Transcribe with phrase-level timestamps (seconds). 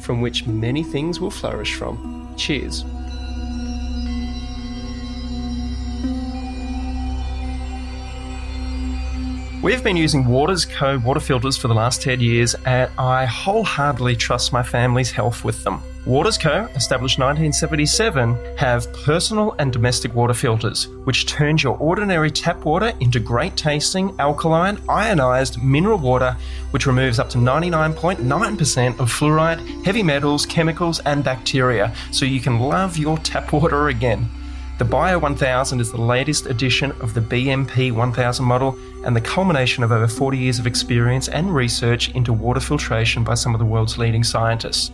[0.00, 2.34] from which many things will flourish from.
[2.36, 2.84] Cheers.
[9.62, 10.98] We've been using Waters Co.
[11.00, 15.64] water filters for the last 10 years, and I wholeheartedly trust my family's health with
[15.64, 15.82] them.
[16.06, 22.64] Waters Co., established 1977, have personal and domestic water filters, which turns your ordinary tap
[22.64, 26.38] water into great tasting, alkaline, ionized mineral water,
[26.70, 32.58] which removes up to 99.9% of fluoride, heavy metals, chemicals, and bacteria, so you can
[32.58, 34.26] love your tap water again.
[34.78, 39.84] The Bio 1000 is the latest edition of the BMP 1000 model and the culmination
[39.84, 43.66] of over 40 years of experience and research into water filtration by some of the
[43.66, 44.90] world's leading scientists.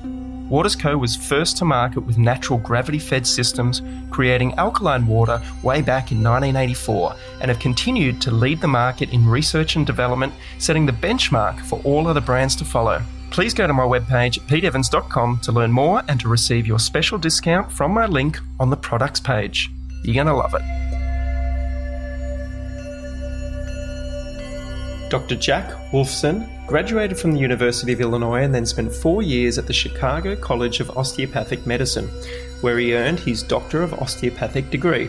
[0.49, 5.83] Waters Co was first to market with natural gravity fed systems, creating alkaline water way
[5.83, 10.87] back in 1984, and have continued to lead the market in research and development, setting
[10.87, 13.03] the benchmark for all other brands to follow.
[13.31, 17.71] Please go to my webpage, peteevans.com, to learn more and to receive your special discount
[17.73, 19.69] from my link on the products page.
[20.05, 20.63] You're going to love it.
[25.11, 25.35] Dr.
[25.37, 29.73] Jack Wolfson graduated from the University of Illinois and then spent four years at the
[29.73, 32.09] Chicago College of Osteopathic Medicine,
[32.61, 35.09] where he earned his Doctor of Osteopathic degree.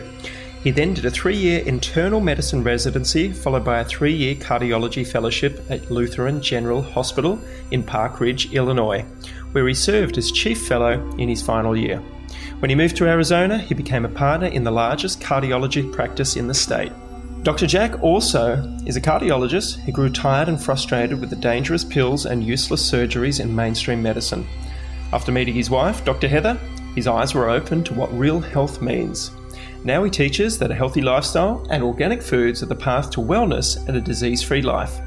[0.62, 5.06] He then did a three year internal medicine residency, followed by a three year cardiology
[5.06, 9.04] fellowship at Lutheran General Hospital in Park Ridge, Illinois,
[9.52, 12.02] where he served as chief fellow in his final year.
[12.58, 16.48] When he moved to Arizona, he became a partner in the largest cardiology practice in
[16.48, 16.92] the state.
[17.48, 17.66] Dr.
[17.66, 22.44] Jack also is a cardiologist who grew tired and frustrated with the dangerous pills and
[22.44, 24.46] useless surgeries in mainstream medicine.
[25.14, 26.28] After meeting his wife, Dr.
[26.28, 26.60] Heather,
[26.94, 29.30] his eyes were open to what real health means.
[29.82, 33.78] Now he teaches that a healthy lifestyle and organic foods are the path to wellness
[33.88, 35.00] and a disease free life.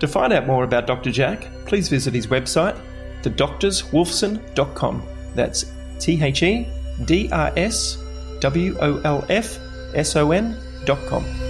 [0.00, 1.10] To find out more about Dr.
[1.10, 2.78] Jack, please visit his website,
[3.22, 5.02] thedoctorswolfson.com.
[5.34, 6.68] That's T H E
[7.06, 7.96] D R S
[8.40, 9.58] W O L F
[9.94, 11.45] S O N.com.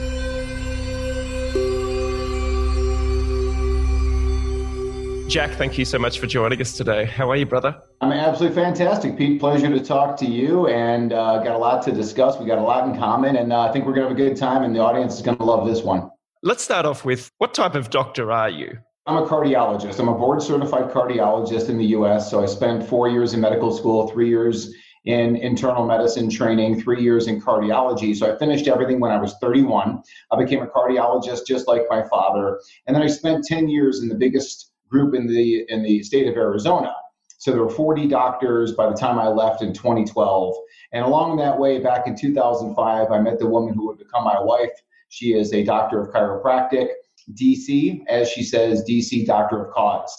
[5.37, 7.05] Jack, thank you so much for joining us today.
[7.05, 7.79] How are you, brother?
[8.01, 9.39] I'm absolutely fantastic, Pete.
[9.39, 12.39] Pleasure to talk to you, and uh, got a lot to discuss.
[12.39, 14.31] We got a lot in common, and uh, I think we're going to have a
[14.31, 16.11] good time, and the audience is going to love this one.
[16.43, 18.79] Let's start off with what type of doctor are you?
[19.05, 20.01] I'm a cardiologist.
[20.01, 22.31] I'm a board certified cardiologist in the US.
[22.31, 24.73] So I spent four years in medical school, three years
[25.05, 28.17] in internal medicine training, three years in cardiology.
[28.17, 30.03] So I finished everything when I was 31.
[30.33, 32.59] I became a cardiologist just like my father.
[32.87, 36.29] And then I spent 10 years in the biggest group in the in the state
[36.29, 36.95] of Arizona.
[37.39, 40.55] So there were 40 doctors by the time I left in 2012.
[40.93, 44.41] And along that way, back in 2005, I met the woman who would become my
[44.41, 44.71] wife.
[45.11, 46.89] She is a doctor of chiropractic,
[47.35, 50.17] DC, as she says, DC doctor of cause.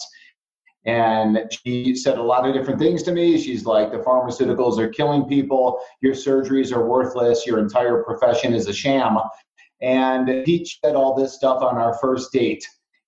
[0.86, 3.38] And she said a lot of different things to me.
[3.38, 8.68] She's like, the pharmaceuticals are killing people, your surgeries are worthless, your entire profession is
[8.68, 9.18] a sham.
[9.82, 12.66] And Pete said all this stuff on our first date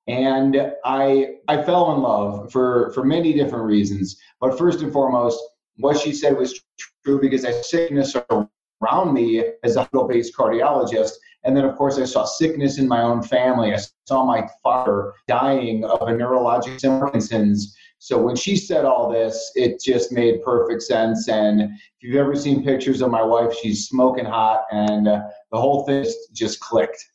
[0.09, 4.17] and I I fell in love for for many different reasons.
[4.41, 5.41] But first and foremost,
[5.77, 6.61] what she said was
[7.05, 11.13] true because I sickness around me as a hospital-based cardiologist,
[11.45, 13.75] and then of course I saw sickness in my own family.
[13.75, 17.77] I saw my father dying of a neurologic Parkinson's.
[17.99, 21.29] So when she said all this, it just made perfect sense.
[21.29, 25.21] And if you've ever seen pictures of my wife, she's smoking hot, and uh,
[25.53, 27.10] the whole thing just clicked.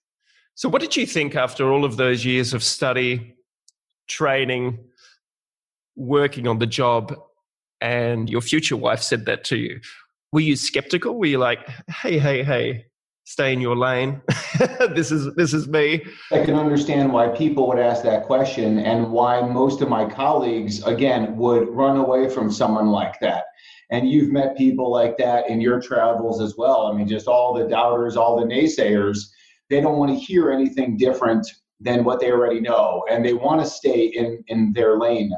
[0.57, 3.35] So, what did you think after all of those years of study,
[4.07, 4.79] training,
[5.97, 7.13] working on the job,
[7.81, 9.81] and your future wife said that to you?
[10.31, 11.19] Were you skeptical?
[11.19, 12.85] Were you like, "Hey, hey, hey,
[13.25, 14.21] stay in your lane.
[14.95, 19.11] this is this is me." I can understand why people would ask that question and
[19.11, 23.43] why most of my colleagues again would run away from someone like that.
[23.91, 26.87] And you've met people like that in your travels as well.
[26.87, 29.31] I mean, just all the doubters, all the naysayers
[29.69, 31.47] they don't want to hear anything different
[31.79, 35.31] than what they already know and they want to stay in in their lane.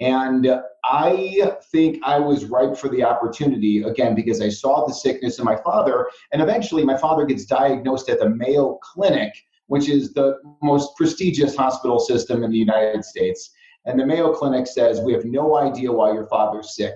[0.00, 5.38] And i think i was ripe for the opportunity again because i saw the sickness
[5.38, 9.32] in my father and eventually my father gets diagnosed at the mayo clinic
[9.72, 13.52] which is the most prestigious hospital system in the united states.
[13.86, 16.94] And the mayo clinic says we have no idea why your father's sick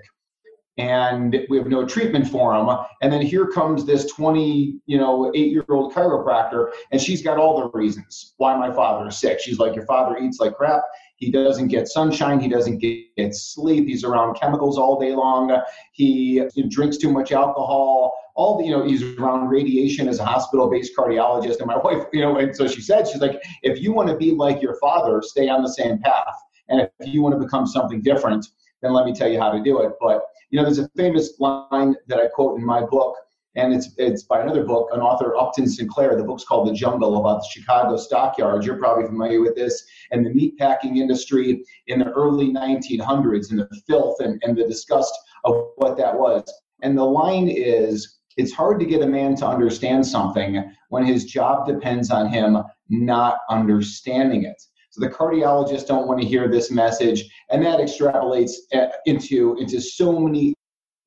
[0.79, 2.69] and we have no treatment for him.
[3.01, 7.39] And then here comes this 20, you know, eight year old chiropractor, and she's got
[7.39, 9.41] all the reasons why my father is sick.
[9.41, 10.83] She's like, Your father eats like crap.
[11.17, 12.41] He doesn't get sunshine.
[12.41, 13.87] He doesn't get sleep.
[13.87, 15.59] He's around chemicals all day long.
[15.93, 18.15] He drinks too much alcohol.
[18.35, 21.59] All the, you know, he's around radiation as a hospital based cardiologist.
[21.59, 24.17] And my wife, you know, and so she said, she's like, if you want to
[24.17, 26.37] be like your father, stay on the same path.
[26.69, 28.47] And if you want to become something different,
[28.83, 29.93] then let me tell you how to do it.
[29.99, 30.21] But
[30.51, 33.17] you know, there's a famous line that I quote in my book,
[33.57, 36.17] and it's it's by another book, an author Upton Sinclair.
[36.17, 38.67] The book's called The Jungle about the Chicago stockyards.
[38.67, 43.69] You're probably familiar with this, and the meatpacking industry in the early 1900s, and the
[43.89, 45.13] filth and, and the disgust
[45.45, 46.45] of what that was.
[46.83, 51.25] And the line is, it's hard to get a man to understand something when his
[51.25, 52.59] job depends on him
[52.89, 54.63] not understanding it.
[54.97, 59.79] So the cardiologists don't want to hear this message, and that extrapolates uh, into into
[59.79, 60.55] so many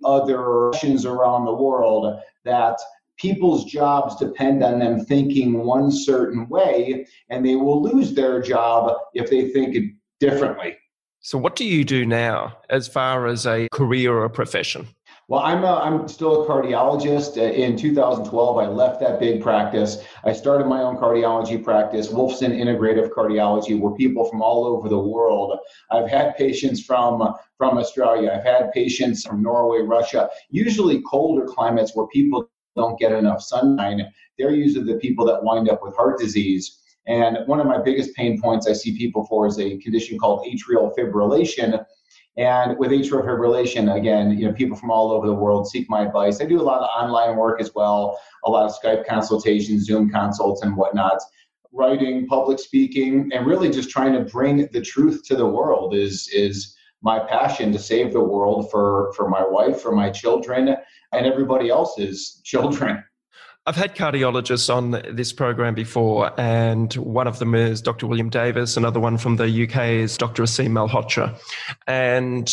[0.05, 2.77] other questions around the world that
[3.17, 8.95] people's jobs depend on them thinking one certain way, and they will lose their job
[9.15, 9.75] if they think
[10.19, 10.77] differently.
[11.21, 14.87] So, what do you do now as far as a career or a profession?
[15.29, 17.37] Well, I'm, a, I'm still a cardiologist.
[17.37, 20.03] Uh, in 2012, I left that big practice.
[20.23, 24.97] I started my own cardiology practice, Wolfson Integrative Cardiology, where people from all over the
[24.97, 25.55] world.
[25.91, 28.31] I've had patients from from Australia.
[28.35, 30.31] I've had patients from Norway, Russia.
[30.49, 34.11] Usually colder climates where people don't get enough sunshine.
[34.39, 36.79] They're usually the people that wind up with heart disease.
[37.05, 40.47] And one of my biggest pain points I see people for is a condition called
[40.47, 41.85] atrial fibrillation
[42.37, 46.05] and with atrial fibrillation, again, you know, people from all over the world seek my
[46.05, 46.41] advice.
[46.41, 50.09] I do a lot of online work as well, a lot of Skype consultations, Zoom
[50.09, 51.19] consults, and whatnot.
[51.71, 56.29] Writing, public speaking, and really just trying to bring the truth to the world is
[56.33, 60.75] is my passion to save the world for for my wife, for my children,
[61.13, 63.03] and everybody else's children.
[63.69, 68.07] I've had cardiologists on this program before, and one of them is Dr.
[68.07, 68.75] William Davis.
[68.75, 70.41] Another one from the UK is Dr.
[70.41, 71.39] Aseem Malhotra.
[71.85, 72.51] And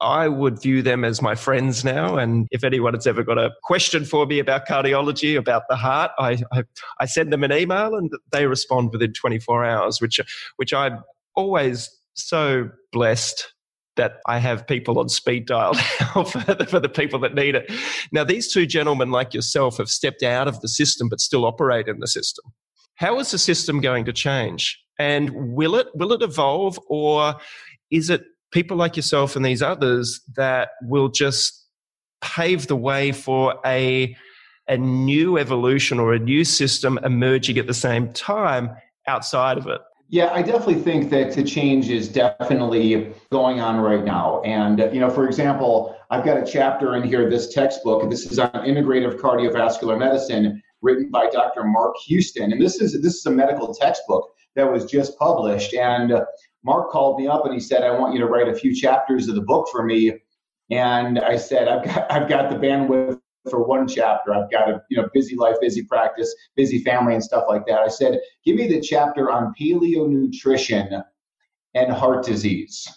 [0.00, 2.16] I would view them as my friends now.
[2.16, 6.12] And if anyone has ever got a question for me about cardiology, about the heart,
[6.20, 6.62] I, I,
[7.00, 10.20] I send them an email and they respond within 24 hours, which,
[10.58, 11.02] which I'm
[11.34, 13.52] always so blessed
[13.96, 17.54] that I have people on speed dial now for the, for the people that need
[17.54, 17.70] it.
[18.10, 21.88] Now, these two gentlemen, like yourself, have stepped out of the system but still operate
[21.88, 22.44] in the system.
[22.96, 24.78] How is the system going to change?
[24.98, 27.34] And will it will it evolve, or
[27.90, 28.22] is it
[28.52, 31.66] people like yourself and these others that will just
[32.22, 34.14] pave the way for a
[34.68, 38.70] a new evolution or a new system emerging at the same time
[39.08, 39.80] outside of it?
[40.12, 44.42] Yeah, I definitely think that the change is definitely going on right now.
[44.42, 48.38] And, you know, for example, I've got a chapter in here, this textbook, this is
[48.38, 51.64] on integrative cardiovascular medicine written by Dr.
[51.64, 52.52] Mark Houston.
[52.52, 55.72] And this is this is a medical textbook that was just published.
[55.72, 56.12] And
[56.62, 59.28] Mark called me up and he said, I want you to write a few chapters
[59.28, 60.12] of the book for me.
[60.70, 63.18] And I said, I've got I've got the bandwidth
[63.50, 64.34] for one chapter.
[64.34, 67.80] I've got a you know busy life, busy practice, busy family, and stuff like that.
[67.80, 71.02] I said, give me the chapter on paleo nutrition
[71.74, 72.88] and heart disease.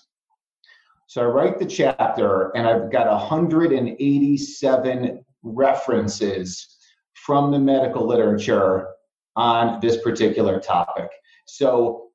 [1.07, 6.77] So I write the chapter, and I've got 187 references
[7.13, 8.87] from the medical literature
[9.35, 11.09] on this particular topic.
[11.45, 12.09] So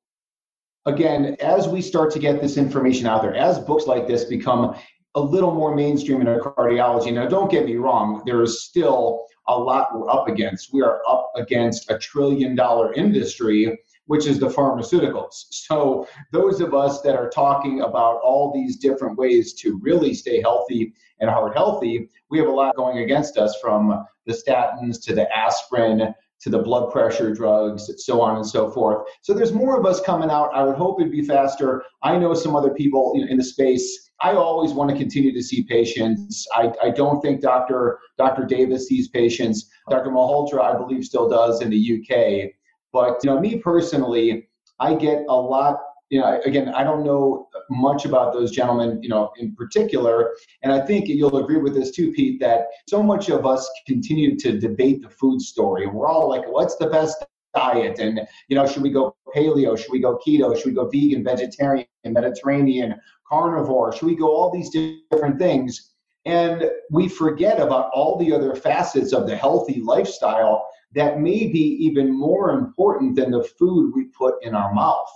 [0.85, 4.75] again, as we start to get this information out there, as books like this become
[5.15, 7.13] a little more mainstream in our cardiology.
[7.13, 10.73] Now, don't get me wrong, there is still a lot we're up against.
[10.73, 15.45] We are up against a trillion dollar industry, which is the pharmaceuticals.
[15.49, 20.41] So, those of us that are talking about all these different ways to really stay
[20.41, 25.15] healthy and heart healthy, we have a lot going against us from the statins to
[25.15, 29.07] the aspirin to the blood pressure drugs, so on and so forth.
[29.21, 30.49] So there's more of us coming out.
[30.55, 31.83] I would hope it'd be faster.
[32.01, 35.63] I know some other people in the space I always want to continue to see
[35.63, 36.47] patients.
[36.55, 37.99] I, I don't think Dr.
[38.17, 38.45] Dr.
[38.45, 39.69] Davis sees patients.
[39.89, 40.11] Dr.
[40.11, 42.51] Malhotra, I believe, still does in the UK.
[42.93, 44.47] But you know, me personally,
[44.79, 45.79] I get a lot.
[46.09, 50.73] You know, again, I don't know much about those gentlemen, you know, in particular, and
[50.73, 54.59] I think you'll agree with this too, Pete, that so much of us continue to
[54.59, 57.23] debate the food story, we're all like, "What's the best
[57.53, 60.87] diet and you know should we go paleo should we go keto should we go
[60.89, 62.95] vegan vegetarian mediterranean
[63.31, 63.95] carnivore?
[63.95, 65.93] Should we go all these different things?
[66.25, 71.77] And we forget about all the other facets of the healthy lifestyle that may be
[71.79, 75.09] even more important than the food we put in our mouth.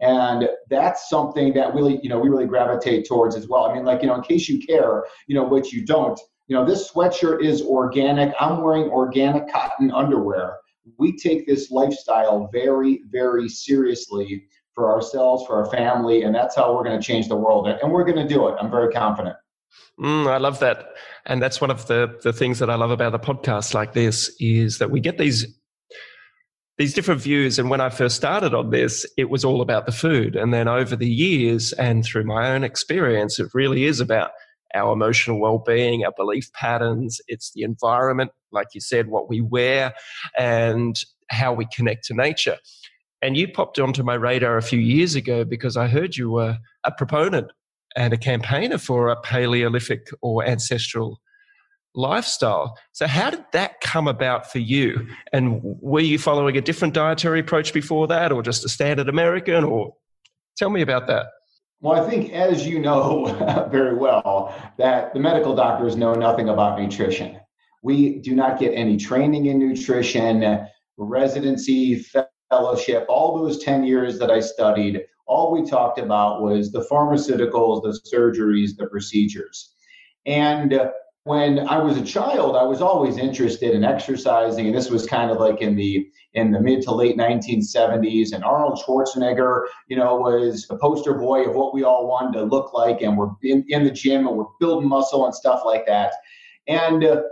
[0.00, 3.84] and that's something that really you know we really gravitate towards as well i mean
[3.90, 6.90] like you know in case you care you know which you don't you know this
[6.90, 10.48] sweatshirt is organic i'm wearing organic cotton underwear
[10.98, 16.74] we take this lifestyle very very seriously for ourselves for our family and that's how
[16.74, 19.36] we're going to change the world and we're going to do it i'm very confident
[19.98, 20.94] Mm, I love that.
[21.26, 24.34] And that's one of the, the things that I love about a podcast like this
[24.40, 25.46] is that we get these
[26.76, 27.60] these different views.
[27.60, 30.34] And when I first started on this, it was all about the food.
[30.34, 34.32] And then over the years and through my own experience, it really is about
[34.74, 37.20] our emotional well-being, our belief patterns.
[37.28, 39.94] It's the environment, like you said, what we wear
[40.38, 40.98] and
[41.30, 42.58] how we connect to nature.
[43.22, 46.58] And you popped onto my radar a few years ago because I heard you were
[46.84, 47.50] a proponent
[47.96, 51.20] and a campaigner for a Paleolithic or ancestral
[51.94, 52.76] lifestyle.
[52.92, 55.06] So, how did that come about for you?
[55.32, 59.64] And were you following a different dietary approach before that, or just a standard American?
[59.64, 59.94] Or
[60.56, 61.26] tell me about that.
[61.84, 63.26] Well, I think, as you know
[63.70, 67.38] very well, that the medical doctors know nothing about nutrition.
[67.82, 72.02] We do not get any training in nutrition, residency,
[72.50, 77.82] fellowship, all those 10 years that I studied all we talked about was the pharmaceuticals,
[77.82, 79.74] the surgeries, the procedures.
[80.24, 80.90] And
[81.24, 85.30] when I was a child, I was always interested in exercising, and this was kind
[85.30, 88.32] of like in the in the mid to late 1970s.
[88.32, 92.44] And Arnold Schwarzenegger, you know, was the poster boy of what we all wanted to
[92.44, 95.86] look like, and we're in, in the gym and we're building muscle and stuff like
[95.86, 96.12] that.
[96.66, 97.22] And uh,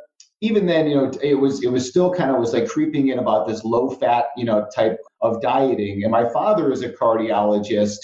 [0.40, 3.18] even then, you know, it was it was still kind of was like creeping in
[3.18, 6.02] about this low fat, you know, type of dieting.
[6.02, 7.98] And my father is a cardiologist.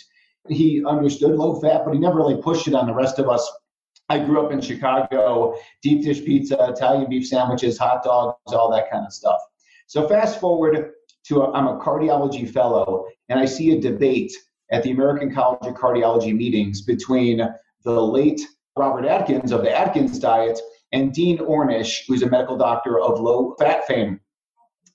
[0.49, 3.51] He understood low fat, but he never really pushed it on the rest of us.
[4.09, 8.91] I grew up in Chicago, deep dish pizza, Italian beef sandwiches, hot dogs, all that
[8.91, 9.41] kind of stuff.
[9.89, 10.93] So fast forward
[11.25, 14.33] to i am a cardiology fellow, and I see a debate
[14.71, 17.41] at the American College of Cardiology meetings between
[17.85, 18.43] the late
[18.77, 20.61] Robert Atkins of the Atkins diet
[20.93, 24.21] and Dean Ornish, who's a medical doctor of low fat fame.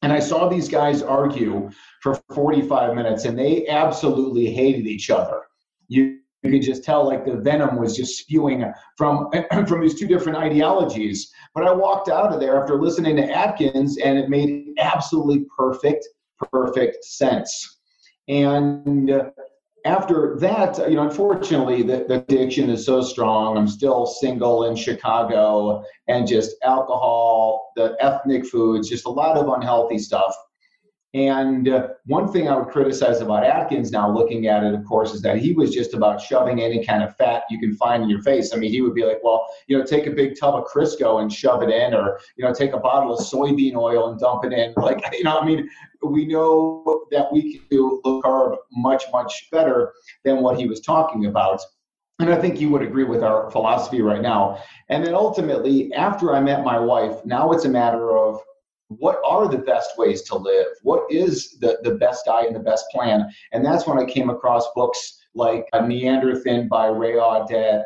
[0.04, 1.72] And I saw these guys argue
[2.04, 5.42] for 45 minutes, and they absolutely hated each other.
[5.88, 8.66] You, you could just tell like the venom was just spewing
[8.98, 9.30] from
[9.68, 11.32] from these two different ideologies.
[11.56, 16.08] But I walked out of there after listening to Atkins, and it made absolutely perfect,
[16.52, 17.80] perfect sense.
[18.28, 19.30] And uh,
[19.86, 23.58] after that, you know, unfortunately, the, the, addiction is so strong.
[23.58, 29.48] I'm still single in Chicago, and just alcohol, the ethnic foods, just a lot of
[29.50, 30.34] unhealthy stuff.
[31.16, 35.14] And uh, one thing I would criticize about Atkins now, looking at it, of course,
[35.14, 38.10] is that he was just about shoving any kind of fat you can find in
[38.10, 38.52] your face.
[38.52, 41.22] I mean, he would be like, well, you know, take a big tub of Crisco
[41.22, 44.44] and shove it in, or, you know, take a bottle of soybean oil and dump
[44.46, 44.74] it in.
[44.84, 45.70] Like, you know, I mean,
[46.04, 49.94] we know that we can do low carb much, much better
[50.26, 51.62] than what he was talking about.
[52.20, 54.62] And I think you would agree with our philosophy right now.
[54.90, 58.42] And then ultimately, after I met my wife, now it's a matter of
[58.90, 60.68] what are the best ways to live?
[60.84, 63.30] What is the, the best diet and the best plan?
[63.52, 67.86] And that's when I came across books like A NeanderThin by Ray Audette,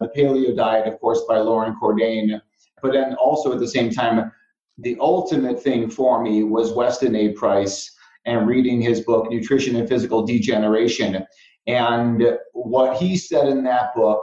[0.00, 2.40] The Paleo Diet, of course, by Loren Cordain.
[2.82, 4.32] But then also at the same time,
[4.78, 7.32] the ultimate thing for me was Weston A.
[7.32, 7.90] Price
[8.26, 11.24] and reading his book, Nutrition and Physical Degeneration.
[11.66, 14.22] And what he said in that book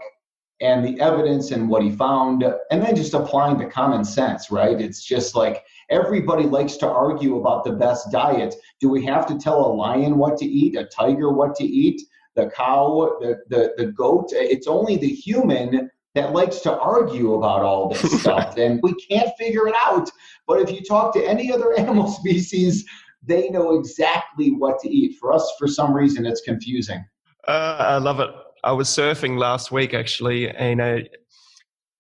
[0.61, 4.79] and the evidence and what he found, and then just applying the common sense, right?
[4.79, 8.55] It's just like everybody likes to argue about the best diet.
[8.79, 12.01] Do we have to tell a lion what to eat, a tiger what to eat,
[12.35, 14.29] the cow, the, the, the goat?
[14.31, 19.29] It's only the human that likes to argue about all this stuff, and we can't
[19.37, 20.09] figure it out.
[20.47, 22.85] But if you talk to any other animal species,
[23.25, 25.17] they know exactly what to eat.
[25.19, 27.03] For us, for some reason, it's confusing.
[27.47, 28.29] Uh, I love it.
[28.63, 31.03] I was surfing last week actually in a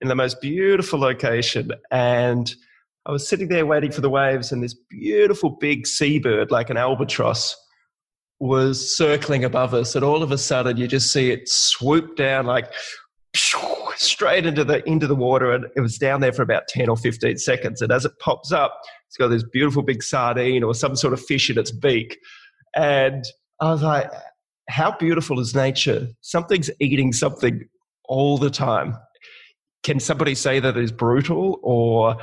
[0.01, 2.53] in the most beautiful location, and
[3.05, 6.77] I was sitting there waiting for the waves, and this beautiful big seabird, like an
[6.77, 7.55] albatross,
[8.39, 9.95] was circling above us.
[9.95, 12.71] And all of a sudden, you just see it swoop down like
[13.95, 16.95] straight into the into the water, and it was down there for about ten or
[16.95, 17.81] fifteen seconds.
[17.81, 21.21] And as it pops up, it's got this beautiful big sardine or some sort of
[21.21, 22.17] fish in its beak,
[22.75, 23.25] and
[23.59, 24.11] I was like,
[24.69, 26.07] how beautiful is nature?
[26.21, 27.67] Something's eating something
[28.05, 28.97] all the time.
[29.83, 32.17] Can somebody say that is brutal or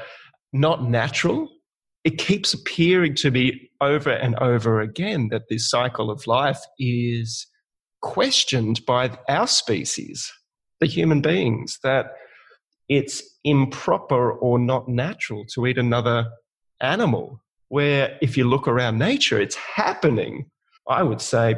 [0.52, 1.48] not natural?
[2.04, 7.46] It keeps appearing to me over and over again that this cycle of life is
[8.00, 10.32] questioned by our species,
[10.80, 12.12] the human beings, that
[12.88, 16.26] it's improper or not natural to eat another
[16.80, 17.42] animal.
[17.68, 20.50] Where if you look around nature, it's happening.
[20.88, 21.54] I would say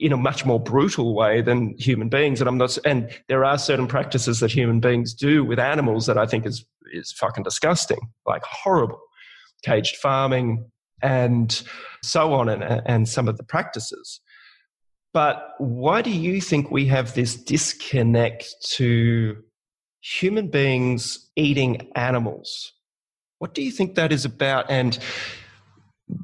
[0.00, 2.40] in a much more brutal way than human beings.
[2.40, 6.18] And I'm not, and there are certain practices that human beings do with animals that
[6.18, 9.00] I think is is fucking disgusting, like horrible,
[9.62, 10.70] caged farming
[11.02, 11.62] and
[12.02, 14.20] so on, and and some of the practices.
[15.14, 19.36] But why do you think we have this disconnect to
[20.00, 22.72] human beings eating animals?
[23.38, 24.70] What do you think that is about?
[24.70, 24.98] And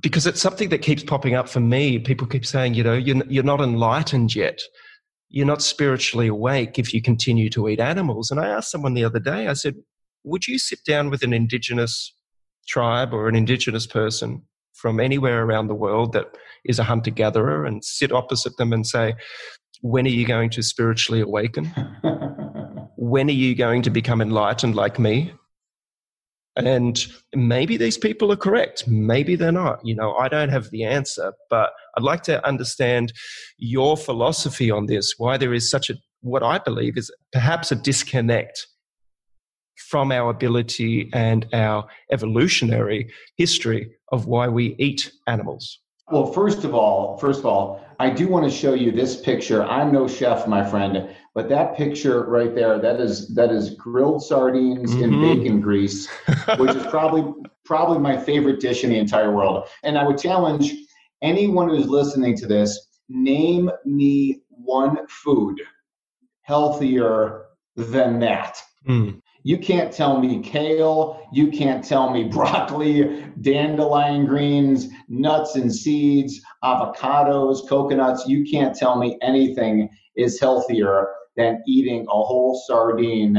[0.00, 1.98] because it's something that keeps popping up for me.
[1.98, 4.60] People keep saying, you know, you're, you're not enlightened yet.
[5.28, 8.30] You're not spiritually awake if you continue to eat animals.
[8.30, 9.74] And I asked someone the other day, I said,
[10.22, 12.14] would you sit down with an indigenous
[12.66, 16.26] tribe or an indigenous person from anywhere around the world that
[16.64, 19.14] is a hunter gatherer and sit opposite them and say,
[19.82, 21.66] when are you going to spiritually awaken?
[22.96, 25.32] when are you going to become enlightened like me?
[26.56, 28.86] And maybe these people are correct.
[28.86, 29.84] Maybe they're not.
[29.84, 33.12] You know, I don't have the answer, but I'd like to understand
[33.58, 37.76] your philosophy on this, why there is such a, what I believe is perhaps a
[37.76, 38.68] disconnect
[39.76, 45.80] from our ability and our evolutionary history of why we eat animals.
[46.10, 49.64] Well, first of all, first of all, I do want to show you this picture.
[49.64, 54.22] I'm no chef, my friend, but that picture right there, that is that is grilled
[54.22, 55.02] sardines mm-hmm.
[55.02, 56.08] in bacon grease,
[56.58, 57.24] which is probably
[57.64, 59.68] probably my favorite dish in the entire world.
[59.82, 60.72] And I would challenge
[61.22, 65.60] anyone who's listening to this, name me one food
[66.42, 67.46] healthier
[67.76, 68.58] than that.
[68.88, 69.20] Mm.
[69.46, 71.28] You can't tell me kale.
[71.30, 78.26] You can't tell me broccoli, dandelion greens, nuts and seeds, avocados, coconuts.
[78.26, 83.36] You can't tell me anything is healthier than eating a whole sardine,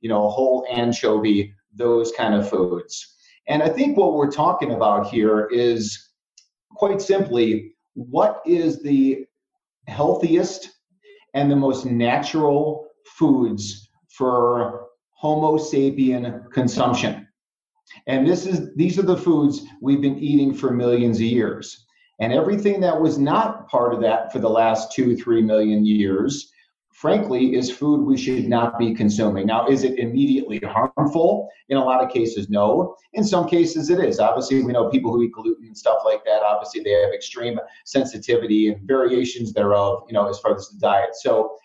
[0.00, 3.16] you know, a whole anchovy, those kind of foods.
[3.48, 6.10] And I think what we're talking about here is
[6.70, 9.26] quite simply what is the
[9.88, 10.70] healthiest
[11.34, 14.87] and the most natural foods for
[15.18, 17.26] Homo sapien consumption.
[18.06, 21.86] And this is these are the foods we've been eating for millions of years.
[22.20, 26.52] And everything that was not part of that for the last two, three million years,
[26.92, 29.46] frankly, is food we should not be consuming.
[29.46, 31.48] Now, is it immediately harmful?
[31.68, 32.94] In a lot of cases, no.
[33.14, 34.20] In some cases, it is.
[34.20, 37.58] Obviously, we know people who eat gluten and stuff like that, obviously, they have extreme
[37.84, 41.14] sensitivity and variations thereof, you know, as far as the diet.
[41.14, 41.56] So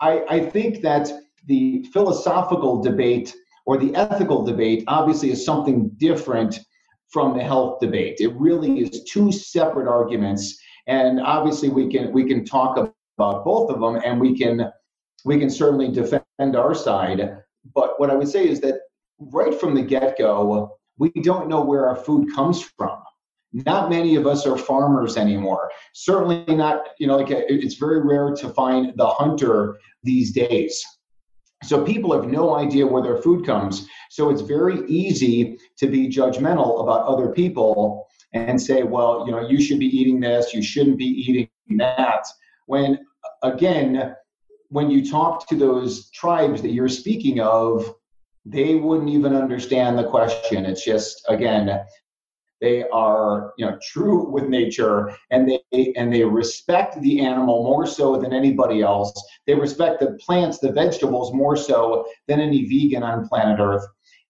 [0.00, 1.10] I, I think that
[1.46, 3.34] the philosophical debate
[3.66, 6.58] or the ethical debate obviously is something different
[7.08, 8.16] from the health debate.
[8.20, 13.70] It really is two separate arguments, and obviously we can we can talk about both
[13.70, 14.70] of them, and we can
[15.24, 17.36] we can certainly defend our side.
[17.74, 18.80] But what I would say is that
[19.18, 22.98] right from the get go, we don't know where our food comes from.
[23.52, 25.70] Not many of us are farmers anymore.
[25.92, 30.82] Certainly not, you know, like it's very rare to find the hunter these days.
[31.62, 33.86] So people have no idea where their food comes.
[34.10, 39.46] So it's very easy to be judgmental about other people and say, well, you know,
[39.46, 42.24] you should be eating this, you shouldn't be eating that.
[42.66, 42.98] When
[43.42, 44.14] again,
[44.68, 47.94] when you talk to those tribes that you're speaking of,
[48.46, 50.64] they wouldn't even understand the question.
[50.64, 51.84] It's just again,
[52.60, 57.86] they are you know true with nature and they and they respect the animal more
[57.86, 59.12] so than anybody else.
[59.46, 63.86] They respect the plants the vegetables more so than any vegan on planet earth.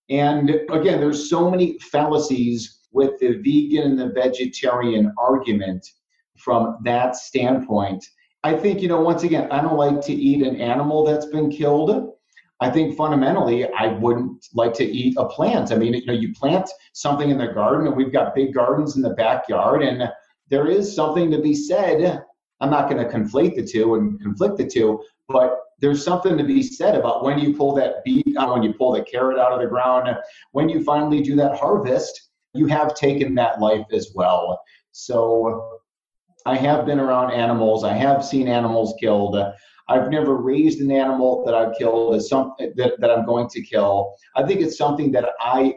[0.09, 5.87] And again there's so many fallacies with the vegan and the vegetarian argument
[6.37, 8.05] from that standpoint.
[8.43, 11.51] I think you know once again i don't like to eat an animal that's been
[11.51, 12.15] killed
[12.61, 15.73] I think fundamentally, I wouldn't like to eat a plant.
[15.73, 18.97] I mean, you know, you plant something in the garden, and we've got big gardens
[18.97, 20.11] in the backyard, and
[20.49, 22.23] there is something to be said.
[22.61, 26.45] I'm not going to conflate the two and conflict the two, but there's something to
[26.45, 29.53] be said about when you pull that beet, uh, when you pull the carrot out
[29.53, 30.15] of the ground,
[30.53, 34.61] when you finally do that harvest, you have taken that life as well.
[34.93, 35.81] So
[36.45, 37.85] I have been around animals.
[37.85, 39.37] I have seen animals killed.
[39.91, 43.61] I've never raised an animal that I've killed as some that, that I'm going to
[43.61, 44.15] kill.
[44.37, 45.75] I think it's something that I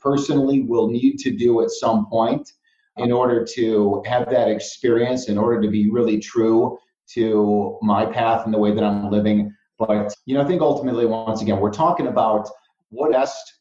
[0.00, 2.48] personally will need to do at some point
[2.96, 6.78] in order to have that experience, in order to be really true
[7.14, 9.52] to my path and the way that I'm living.
[9.78, 12.48] But you know, I think ultimately, once again, we're talking about
[12.90, 13.60] what best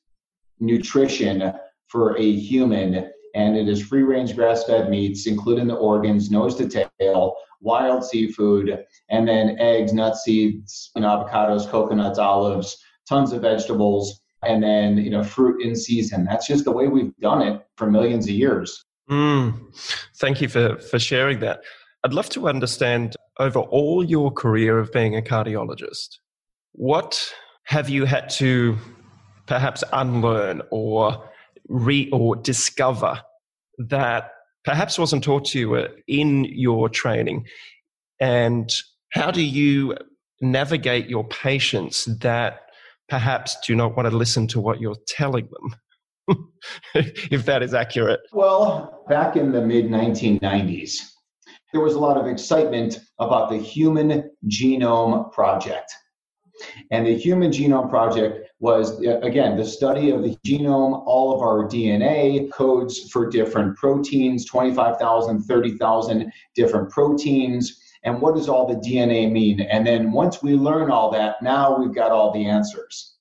[0.59, 1.53] nutrition
[1.87, 6.55] for a human, and it is free range grass fed meats, including the organs, nose
[6.55, 13.41] to tail, wild seafood, and then eggs, nuts, seeds, know, avocados, coconuts, olives, tons of
[13.41, 16.25] vegetables, and then you know fruit in season.
[16.25, 18.83] That's just the way we've done it for millions of years.
[19.09, 19.73] Mm,
[20.17, 21.61] thank you for for sharing that.
[22.03, 26.17] I'd love to understand over all your career of being a cardiologist,
[26.73, 28.77] what have you had to
[29.45, 31.29] perhaps unlearn or
[31.67, 33.21] re or discover
[33.77, 34.31] that
[34.65, 37.45] perhaps wasn't taught to you uh, in your training?
[38.19, 38.69] And
[39.11, 39.95] how do you
[40.41, 42.61] navigate your patients that
[43.07, 45.75] perhaps do not want to listen to what you're telling them?
[46.93, 48.19] if that is accurate.
[48.31, 50.93] Well, back in the mid 1990s,
[51.73, 55.91] there was a lot of excitement about the Human Genome Project.
[56.91, 61.67] And the Human Genome Project was, again, the study of the genome, all of our
[61.67, 67.79] DNA codes for different proteins, 25,000, 30,000 different proteins.
[68.03, 69.61] And what does all the DNA mean?
[69.61, 73.15] And then once we learn all that, now we've got all the answers.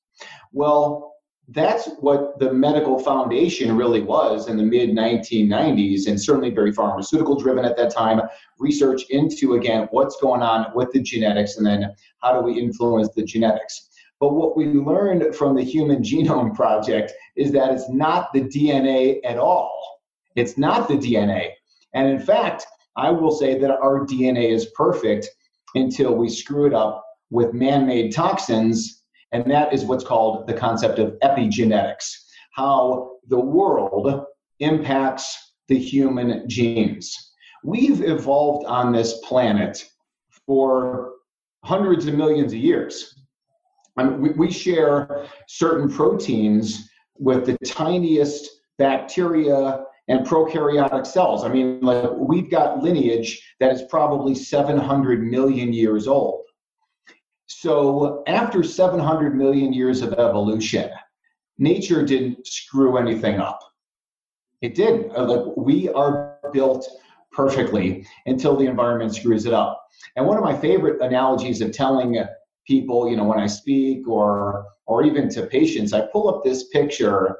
[0.53, 1.07] Well,
[1.48, 7.38] that's what the medical foundation really was in the mid 1990s and certainly very pharmaceutical
[7.38, 8.20] driven at that time.
[8.58, 13.08] Research into again what's going on with the genetics and then how do we influence
[13.14, 13.88] the genetics.
[14.20, 19.20] But what we learned from the human genome project is that it's not the dna
[19.24, 20.00] at all.
[20.37, 21.50] It's not the dna
[21.94, 25.28] and in fact i will say that our dna is perfect
[25.74, 28.97] until we screw it up with man-made toxins
[29.32, 32.06] and that is what's called the concept of epigenetics
[32.58, 34.24] how the world
[34.58, 37.32] impacts the human genes.
[37.62, 39.84] We've evolved on this planet
[40.44, 41.12] for
[41.62, 43.14] hundreds of millions of years.
[43.96, 51.44] I mean, we, we share certain proteins with the tiniest bacteria and prokaryotic cells.
[51.44, 56.44] I mean, like we've got lineage that is probably 700 million years old.
[57.48, 60.90] So, after 700 million years of evolution,
[61.56, 63.58] nature didn't screw anything up.
[64.61, 65.16] It didn't.
[65.16, 66.87] Uh, like we are built
[67.32, 69.82] perfectly until the environment screws it up.
[70.16, 72.22] And one of my favorite analogies of telling
[72.66, 76.68] people, you know, when I speak or or even to patients, I pull up this
[76.68, 77.37] picture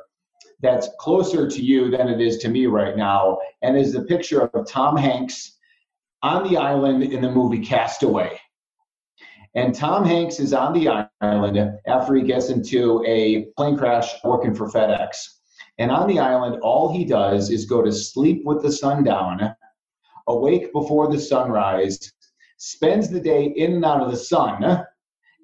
[0.61, 4.40] that's closer to you than it is to me right now, and is the picture
[4.42, 5.59] of Tom Hanks
[6.23, 8.38] on the island in the movie Castaway.
[9.55, 14.55] And Tom Hanks is on the island after he gets into a plane crash working
[14.55, 15.17] for FedEx.
[15.79, 19.55] And on the island, all he does is go to sleep with the sun down,
[20.27, 22.13] awake before the sunrise,
[22.59, 24.85] spends the day in and out of the sun.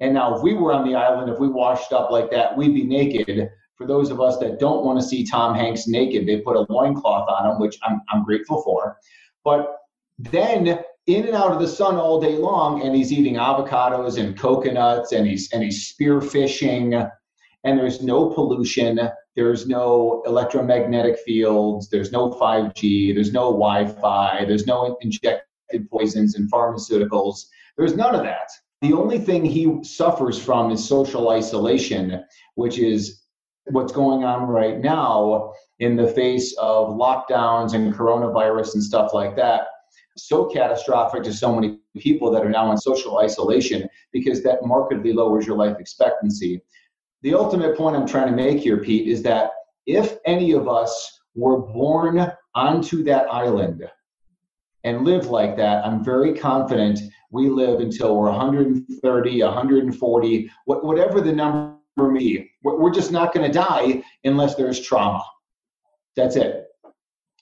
[0.00, 2.74] And now, if we were on the island, if we washed up like that, we'd
[2.74, 3.48] be naked.
[3.76, 6.66] For those of us that don't want to see Tom Hanks naked, they put a
[6.68, 8.96] loincloth on him, which I'm, I'm grateful for.
[9.44, 9.76] But
[10.18, 14.38] then in and out of the sun all day long and he's eating avocados and
[14.38, 18.98] coconuts and he's and he's spear fishing and there's no pollution
[19.36, 25.42] there's no electromagnetic fields there's no 5g there's no wi-fi there's no injected
[25.90, 27.46] poisons and pharmaceuticals.
[27.76, 28.48] There's none of that.
[28.82, 32.22] The only thing he suffers from is social isolation
[32.54, 33.22] which is
[33.70, 39.36] what's going on right now in the face of lockdowns and coronavirus and stuff like
[39.36, 39.66] that
[40.16, 45.12] so catastrophic to so many people that are now in social isolation because that markedly
[45.12, 46.62] lowers your life expectancy.
[47.22, 49.50] The ultimate point I'm trying to make here, Pete, is that
[49.86, 53.88] if any of us were born onto that island
[54.84, 57.00] and live like that, I'm very confident
[57.30, 62.50] we live until we're 130, 140, whatever the number may be.
[62.62, 65.24] We're just not going to die unless there's trauma.
[66.14, 66.66] That's it.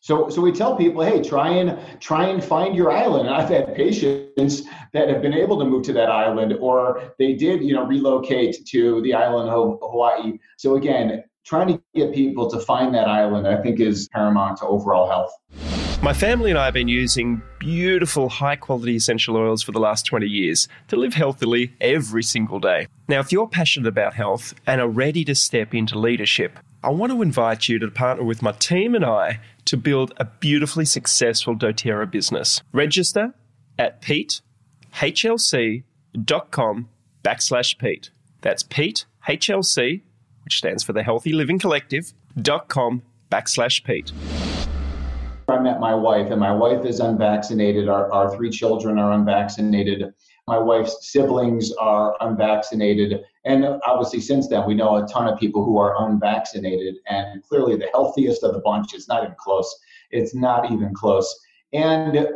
[0.02, 3.28] So, so we tell people, hey, try and try and find your island.
[3.28, 4.62] And I've had patients
[4.92, 8.66] that have been able to move to that island, or they did, you know, relocate
[8.66, 10.38] to the island of Hawaii.
[10.58, 14.66] So again, trying to get people to find that island, I think, is paramount to
[14.66, 15.32] overall health.
[16.02, 20.04] My family and I have been using beautiful, high quality essential oils for the last
[20.04, 22.88] 20 years to live healthily every single day.
[23.06, 27.12] Now, if you're passionate about health and are ready to step into leadership, I want
[27.12, 31.57] to invite you to partner with my team and I to build a beautifully successful
[31.57, 32.62] doTERRA business.
[32.72, 33.35] Register
[33.79, 35.85] at petehlc.com
[37.25, 38.11] backslash Pete.
[38.40, 40.03] That's Pete, HLC,
[40.44, 44.12] which stands for the Healthy Living Collective, dot com backslash Pete.
[45.48, 47.88] I met my wife, and my wife is unvaccinated.
[47.88, 50.12] Our, our three children are unvaccinated.
[50.46, 53.22] My wife's siblings are unvaccinated.
[53.44, 56.96] And obviously, since then, we know a ton of people who are unvaccinated.
[57.09, 59.74] And clearly, the healthiest of the bunch is not even close.
[60.11, 61.35] It's not even close.
[61.72, 62.28] And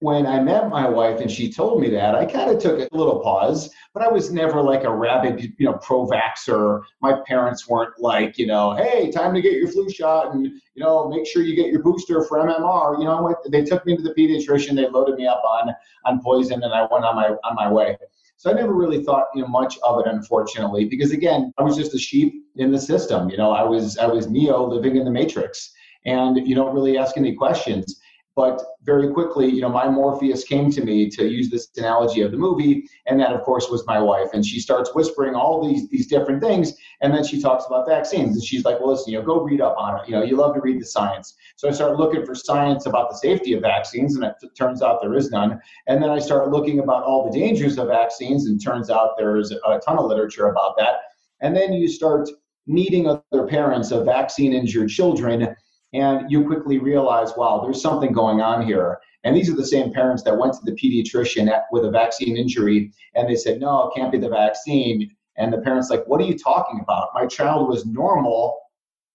[0.00, 2.96] when I met my wife and she told me that, I kind of took a
[2.96, 6.80] little pause, but I was never like a rabid, you know, pro vaxxer.
[7.02, 10.82] My parents weren't like, you know, hey, time to get your flu shot and, you
[10.82, 12.98] know, make sure you get your booster for MMR.
[12.98, 15.74] You know, they took me to the pediatrician, they loaded me up on,
[16.06, 17.98] on poison and I went on my, on my way.
[18.40, 21.76] So I never really thought you know, much of it, unfortunately, because again, I was
[21.76, 23.28] just a sheep in the system.
[23.28, 25.70] You know, I was, I was Neo living in the matrix
[26.06, 27.99] and you don't really ask any questions.
[28.40, 32.30] But very quickly, you know, my Morpheus came to me to use this analogy of
[32.30, 34.30] the movie, and that, of course, was my wife.
[34.32, 36.72] And she starts whispering all these these different things,
[37.02, 39.60] and then she talks about vaccines, and she's like, "Well, listen, you know, go read
[39.60, 40.08] up on it.
[40.08, 43.10] You know, you love to read the science." So I started looking for science about
[43.10, 45.60] the safety of vaccines, and it turns out there is none.
[45.86, 49.52] And then I started looking about all the dangers of vaccines, and turns out there's
[49.52, 50.94] a ton of literature about that.
[51.42, 52.30] And then you start
[52.66, 55.54] meeting other parents of vaccine injured children
[55.92, 58.98] and you quickly realize, wow, there's something going on here.
[59.24, 62.36] And these are the same parents that went to the pediatrician at, with a vaccine
[62.36, 65.10] injury and they said, no, it can't be the vaccine.
[65.36, 67.10] And the parents like, what are you talking about?
[67.14, 68.58] My child was normal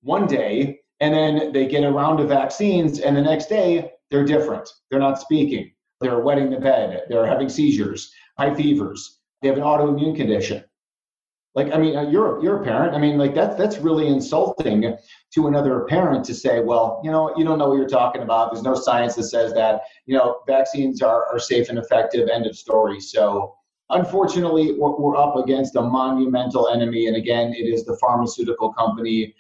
[0.02, 4.70] one day, and then they get around to vaccines, and the next day they're different.
[4.90, 5.72] They're not speaking.
[6.00, 7.04] They're wetting the bed.
[7.10, 9.20] They're having seizures, high fevers.
[9.42, 10.64] They have an autoimmune condition.
[11.56, 12.94] Like, I mean, uh, you're you're a parent.
[12.96, 14.98] I mean, like that's that's really insulting
[15.34, 18.52] to another parent to say, well, you know, you don't know what you're talking about.
[18.52, 19.82] There's no science that says that.
[20.06, 22.28] You know, vaccines are are safe and effective.
[22.28, 23.00] End of story.
[23.00, 23.56] So,
[23.90, 29.34] unfortunately, we're, we're up against a monumental enemy, and again, it is the pharmaceutical company,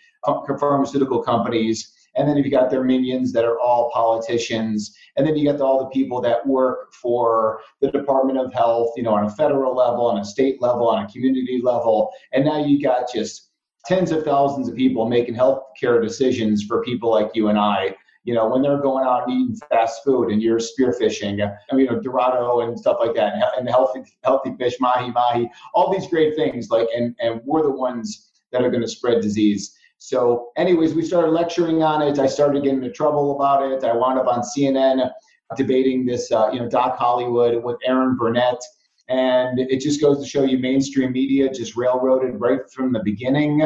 [0.58, 5.52] pharmaceutical companies and then you got their minions that are all politicians, and then you
[5.52, 9.30] got all the people that work for the Department of Health, you know, on a
[9.30, 13.52] federal level, on a state level, on a community level, and now you got just
[13.86, 17.96] tens of thousands of people making healthcare decisions for people like you and I.
[18.24, 21.86] You know, when they're going out and eating fast food and you're spearfishing, I mean,
[21.86, 26.08] you know, Dorado and stuff like that, and healthy, healthy fish, mahi mahi, all these
[26.08, 26.72] great things.
[26.72, 29.78] Like, and and we're the ones that are going to spread disease.
[29.98, 32.20] So, anyways, we started lecturing on it.
[32.20, 33.84] I started getting into trouble about it.
[33.84, 35.10] I wound up on CNN
[35.56, 38.62] debating this, uh, you know, Doc Hollywood with Erin Burnett.
[39.08, 43.62] And it just goes to show you mainstream media just railroaded right from the beginning,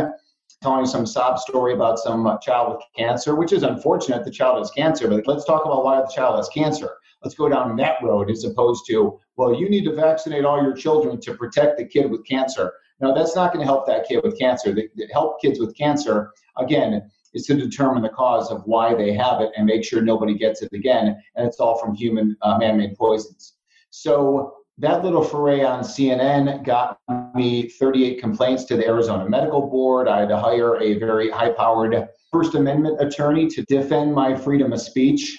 [0.62, 4.58] telling some sob story about some uh, child with cancer, which is unfortunate the child
[4.58, 5.08] has cancer.
[5.08, 6.98] But let's talk about why the child has cancer.
[7.24, 10.74] Let's go down that road as opposed to, well, you need to vaccinate all your
[10.74, 12.74] children to protect the kid with cancer.
[13.00, 14.74] No, that's not going to help that kid with cancer.
[14.74, 19.14] The, the help kids with cancer, again, is to determine the cause of why they
[19.14, 21.16] have it and make sure nobody gets it again.
[21.36, 23.54] And it's all from human uh, man made poisons.
[23.92, 27.00] So that little foray on CNN got
[27.36, 30.08] me 38 complaints to the Arizona Medical Board.
[30.08, 34.72] I had to hire a very high powered First Amendment attorney to defend my freedom
[34.72, 35.38] of speech.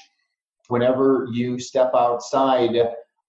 [0.69, 2.77] Whenever you step outside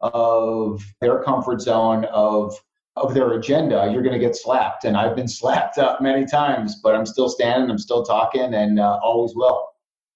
[0.02, 2.56] of their comfort zone of
[2.95, 4.84] of their agenda, you're going to get slapped.
[4.84, 8.80] And I've been slapped up many times, but I'm still standing, I'm still talking, and
[8.80, 9.67] uh, always will.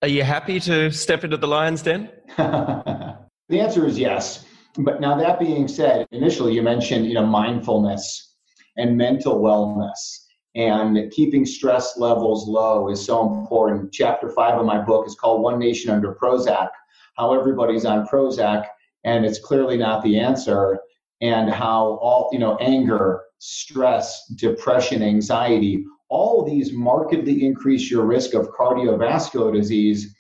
[0.02, 2.12] Are you happy to step into the lion's den?
[2.38, 3.18] the
[3.50, 4.46] answer is yes.
[4.78, 8.36] But now that being said, initially you mentioned you know mindfulness
[8.78, 13.94] and mental wellness and keeping stress levels low is so important.
[13.94, 16.70] Chapter five of my book is called One Nation Under Prozac,
[17.16, 18.66] how everybody's on Prozac,
[19.06, 20.80] and it's clearly not the answer
[21.26, 28.34] and how all you know anger stress depression anxiety all these markedly increase your risk
[28.34, 30.16] of cardiovascular disease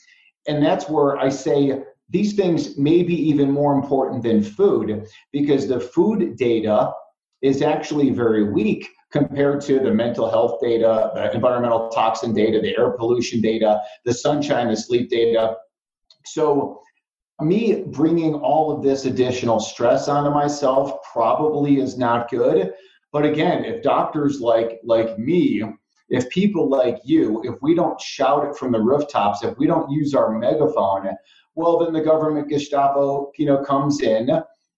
[0.47, 5.67] and that's where i say these things may be even more important than food because
[5.67, 6.91] the food data
[7.41, 12.77] is actually very weak compared to the mental health data, the environmental toxin data, the
[12.77, 15.55] air pollution data, the sunshine, the sleep data.
[16.25, 16.81] So
[17.41, 22.74] me bringing all of this additional stress onto myself probably is not good.
[23.12, 25.63] But again if doctors like like me
[26.10, 29.89] if people like you if we don't shout it from the rooftops if we don't
[29.89, 31.10] use our megaphone
[31.56, 34.30] well then the government gestapo you know comes in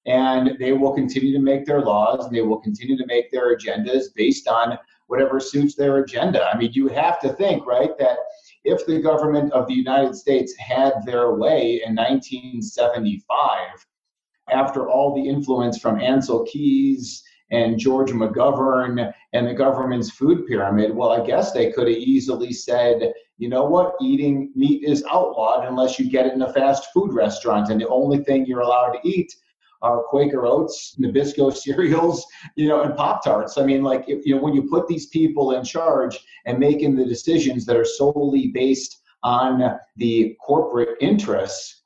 [0.06, 3.58] and they will continue to make their laws and they will continue to make their
[3.58, 6.46] agendas based on whatever suits their agenda.
[6.46, 8.17] I mean you have to think right that
[8.67, 13.86] if the government of the United States had their way in 1975,
[14.51, 20.93] after all the influence from Ancel Keys and George McGovern and the government's food pyramid,
[20.93, 25.65] well, I guess they could have easily said, you know what, eating meat is outlawed
[25.65, 28.91] unless you get it in a fast food restaurant, and the only thing you're allowed
[28.91, 29.34] to eat
[29.81, 33.57] are Quaker Oats, Nabisco cereals, you know, and Pop Tarts.
[33.57, 36.95] I mean, like, if, you know, when you put these people in charge and making
[36.95, 41.83] the decisions that are solely based on the corporate interests,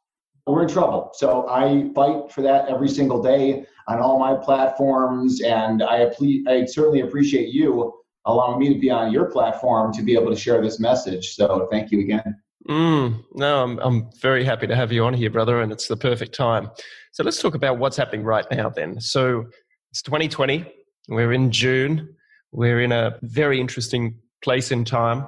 [0.47, 1.11] we're in trouble.
[1.13, 6.11] So I fight for that every single day on all my platforms, and I,
[6.47, 7.93] I certainly appreciate you
[8.25, 11.35] allowing me to be on your platform to be able to share this message.
[11.35, 12.41] So thank you again.
[12.69, 15.97] Mm, no, I'm, I'm very happy to have you on here, brother, and it's the
[15.97, 16.69] perfect time.
[17.11, 18.99] So let's talk about what's happening right now then.
[19.01, 19.45] So
[19.91, 20.71] it's 2020,
[21.09, 22.15] we're in June,
[22.51, 25.27] we're in a very interesting place in time.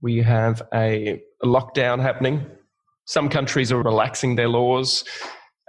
[0.00, 2.44] We have a, a lockdown happening.
[3.06, 5.04] Some countries are relaxing their laws.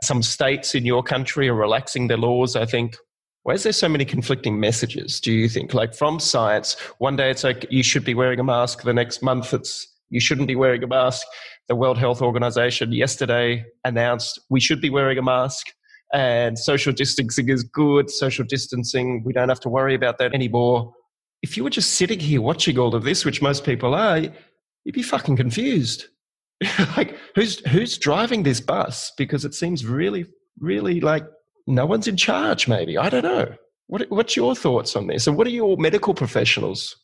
[0.03, 2.97] Some states in your country are relaxing their laws, I think.
[3.43, 5.73] Why is there so many conflicting messages, do you think?
[5.73, 9.21] Like from science, one day it's like you should be wearing a mask, the next
[9.21, 11.27] month it's you shouldn't be wearing a mask.
[11.67, 15.67] The World Health Organization yesterday announced we should be wearing a mask
[16.13, 18.09] and social distancing is good.
[18.09, 20.93] Social distancing, we don't have to worry about that anymore.
[21.41, 24.93] If you were just sitting here watching all of this, which most people are, you'd
[24.93, 26.05] be fucking confused.
[26.97, 29.11] like, who's who's driving this bus?
[29.17, 30.25] Because it seems really,
[30.59, 31.25] really like
[31.67, 32.67] no one's in charge.
[32.67, 33.53] Maybe I don't know.
[33.87, 35.27] What, what's your thoughts on this?
[35.27, 36.95] And what are your medical professionals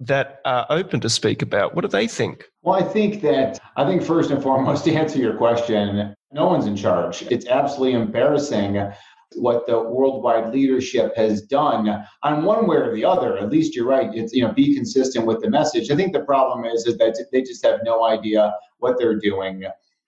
[0.00, 1.74] that are open to speak about?
[1.74, 2.44] What do they think?
[2.62, 6.66] Well, I think that, I think first and foremost, to answer your question, no one's
[6.66, 7.22] in charge.
[7.22, 8.92] It's absolutely embarrassing
[9.34, 13.36] what the worldwide leadership has done on one way or the other.
[13.38, 14.10] At least you're right.
[14.14, 15.90] It's, you know, be consistent with the message.
[15.90, 19.64] I think the problem is, is that they just have no idea what they're doing.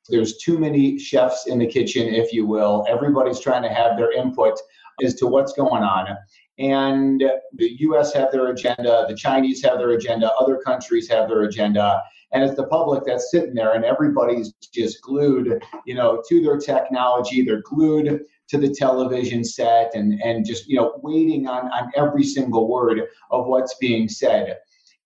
[0.08, 2.84] There's too many chefs in the kitchen, if you will.
[2.88, 4.58] Everybody's trying to have their input
[5.04, 6.16] as to what's going on
[6.60, 11.42] and the US have their agenda, the Chinese have their agenda, other countries have their
[11.42, 12.02] agenda.
[12.32, 16.58] And it's the public that's sitting there and everybody's just glued, you know, to their
[16.58, 17.42] technology.
[17.42, 22.24] They're glued to the television set and, and just, you know, waiting on, on every
[22.24, 24.58] single word of what's being said.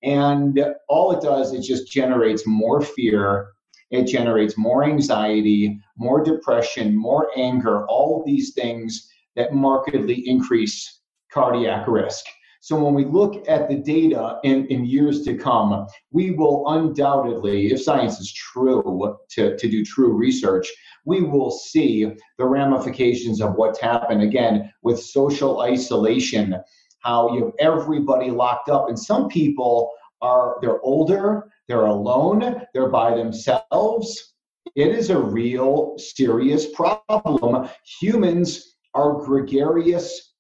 [0.03, 3.53] And all it does is just generates more fear.
[3.93, 10.94] It generates more anxiety, more depression, more anger, all these things that markedly increase
[11.35, 12.25] cardiac risk.
[12.61, 17.67] So when we look at the data in, in years to come, we will undoubtedly,
[17.73, 20.67] if science is true, to, to do true research,
[21.05, 26.57] we will see the ramifications of what's happened again with social isolation,
[27.01, 28.89] how you have everybody locked up.
[28.89, 29.91] And some people
[30.23, 34.33] are they're older, they're alone, they're by themselves.
[34.75, 37.69] It is a real serious problem.
[38.01, 40.34] Humans are gregarious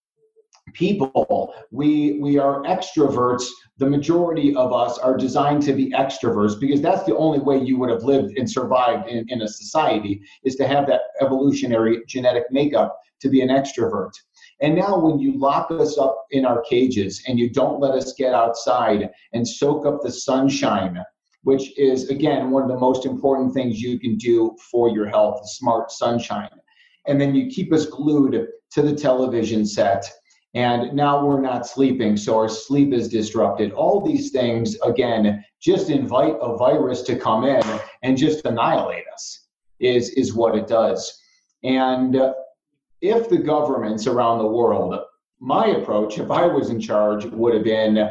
[0.72, 1.54] people.
[1.70, 3.44] We we are extroverts.
[3.78, 7.78] The majority of us are designed to be extroverts because that's the only way you
[7.78, 12.44] would have lived and survived in, in a society is to have that evolutionary genetic
[12.50, 14.12] makeup to be an extrovert.
[14.60, 18.14] And now when you lock us up in our cages and you don't let us
[18.14, 21.02] get outside and soak up the sunshine
[21.44, 25.46] which is again one of the most important things you can do for your health
[25.48, 26.48] smart sunshine.
[27.06, 30.10] And then you keep us glued to the television set
[30.54, 33.72] and now we're not sleeping, so our sleep is disrupted.
[33.72, 37.62] All these things, again, just invite a virus to come in
[38.02, 39.46] and just annihilate us,
[39.80, 41.20] is, is what it does.
[41.64, 42.34] And uh,
[43.00, 44.98] if the governments around the world,
[45.40, 48.08] my approach, if I was in charge, would have been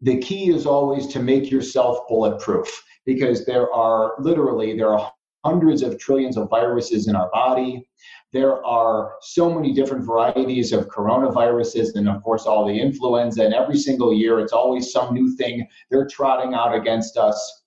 [0.00, 5.12] the key is always to make yourself bulletproof because there are literally there are
[5.44, 7.86] hundreds of trillions of viruses in our body
[8.32, 13.54] there are so many different varieties of coronaviruses and of course all the influenza and
[13.54, 17.62] every single year it's always some new thing they're trotting out against us.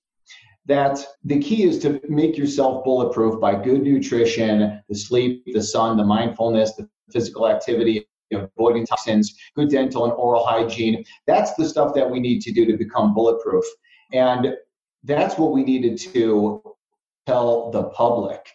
[0.65, 5.97] That the key is to make yourself bulletproof by good nutrition the sleep the sun
[5.97, 11.05] the mindfulness the physical activity avoiding toxins good dental and oral hygiene.
[11.27, 13.63] That's the stuff that we need to do to become bulletproof.
[14.11, 14.55] And
[15.03, 16.63] that's what we needed to
[17.27, 18.47] tell the public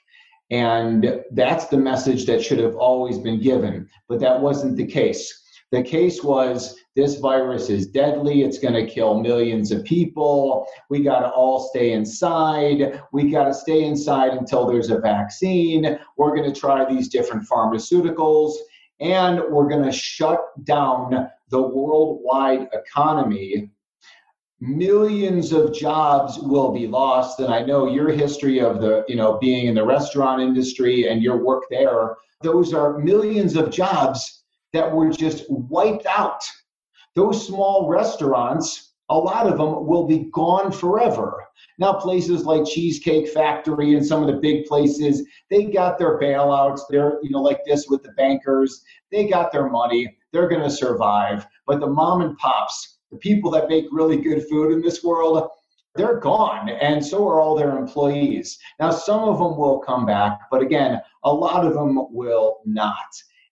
[0.51, 3.89] and that's the message that should have always been given.
[4.09, 5.37] But that wasn't the case.
[5.71, 8.43] The case was this virus is deadly.
[8.43, 10.67] It's going to kill millions of people.
[10.89, 13.01] We got to all stay inside.
[13.13, 15.99] We got to stay inside until there's a vaccine.
[16.17, 18.55] We're going to try these different pharmaceuticals
[18.99, 23.71] and we're going to shut down the worldwide economy
[24.61, 27.41] millions of jobs will be lost.
[27.41, 31.23] And i know your history of the you know being in the restaurant industry and
[31.23, 36.43] your work there those are millions of jobs that were just wiped out.
[37.15, 41.45] Those small restaurants a lot of them will be gone forever.
[41.81, 46.83] Now places like cheesecake factory and some of the big places they got their bailouts.
[46.89, 48.85] They're you know like this with the bankers.
[49.11, 50.17] They got their money.
[50.33, 51.47] They're going to survive.
[51.67, 55.49] But the mom and pops the people that make really good food in this world,
[55.95, 58.59] they're gone, and so are all their employees.
[58.79, 63.09] Now, some of them will come back, but again, a lot of them will not.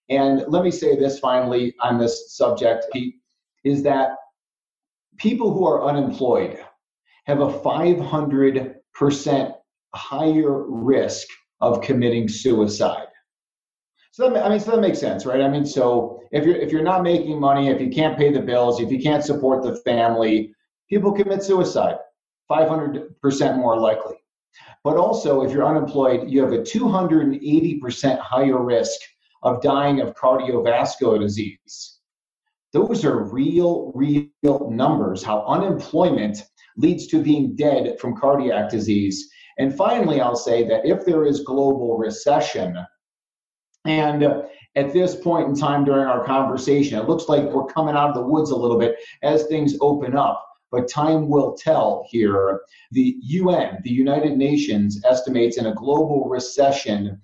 [0.09, 3.15] And let me say this finally on this subject, Pete,
[3.63, 4.11] is that
[5.17, 6.57] people who are unemployed
[7.25, 9.55] have a 500%
[9.93, 11.27] higher risk
[11.61, 13.08] of committing suicide.
[14.11, 15.41] So that, I mean, so that makes sense, right?
[15.41, 18.41] I mean, so if you're if you're not making money, if you can't pay the
[18.41, 20.53] bills, if you can't support the family,
[20.89, 21.97] people commit suicide.
[22.49, 24.15] 500% more likely.
[24.83, 28.99] But also, if you're unemployed, you have a 280% higher risk
[29.43, 31.99] of dying of cardiovascular disease.
[32.73, 36.43] Those are real, real numbers, how unemployment
[36.77, 39.29] leads to being dead from cardiac disease.
[39.57, 42.77] And finally, I'll say that if there is global recession,
[43.85, 44.41] and uh,
[44.75, 48.15] at this point in time during our conversation, it looks like we're coming out of
[48.15, 52.61] the woods a little bit as things open up but time will tell here.
[52.91, 57.21] The UN, the United Nations, estimates in a global recession,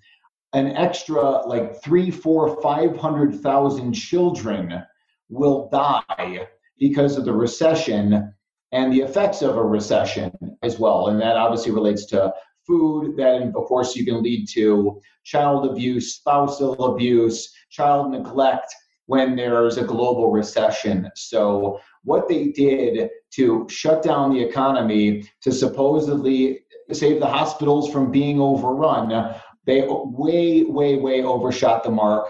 [0.53, 4.83] an extra like three, four, five hundred thousand children
[5.29, 6.47] will die
[6.79, 8.33] because of the recession
[8.71, 10.31] and the effects of a recession
[10.63, 11.07] as well.
[11.07, 12.33] And that obviously relates to
[12.65, 18.73] food, then of course you can lead to child abuse, spousal abuse, child neglect
[19.07, 21.09] when there's a global recession.
[21.15, 26.61] So what they did to shut down the economy to supposedly
[26.91, 29.35] save the hospitals from being overrun,
[29.65, 32.29] they way, way, way overshot the mark.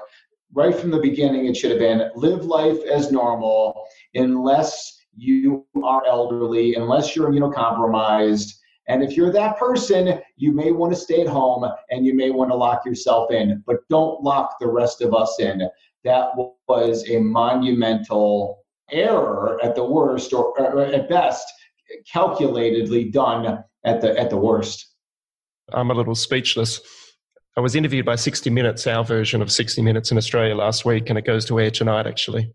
[0.54, 6.06] Right from the beginning, it should have been live life as normal unless you are
[6.06, 8.54] elderly, unless you're immunocompromised.
[8.88, 12.30] And if you're that person, you may want to stay at home and you may
[12.30, 15.68] want to lock yourself in, but don't lock the rest of us in.
[16.04, 16.30] That
[16.68, 21.52] was a monumental error at the worst, or, or at best,
[22.14, 24.94] calculatedly done at the at the worst.
[25.74, 26.80] I'm a little speechless.
[27.58, 31.10] I was interviewed by 60 Minutes, our version of 60 Minutes in Australia last week,
[31.10, 32.54] and it goes to air tonight, actually.